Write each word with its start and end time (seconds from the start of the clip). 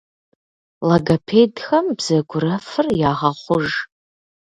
Логопедхэм 0.87 1.85
бзэгурэфыр 1.97 2.87
ягъэхъуж. 3.09 3.67